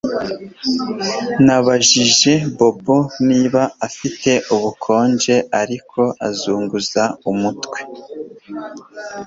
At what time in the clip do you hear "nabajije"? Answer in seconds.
1.45-2.33